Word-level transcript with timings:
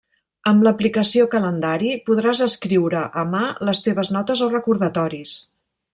Amb 0.51 0.63
l'aplicació 0.67 1.25
calendari, 1.33 1.91
podràs 2.09 2.41
escriure 2.47 3.05
a 3.25 3.29
mà 3.35 3.43
les 3.71 3.83
teves 3.89 4.11
notes 4.17 4.43
o 4.47 4.49
recordatoris. 4.59 5.37